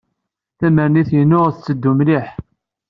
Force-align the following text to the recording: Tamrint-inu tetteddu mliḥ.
Tamrint-inu 0.59 1.39
tetteddu 1.53 1.91
mliḥ. 1.99 2.27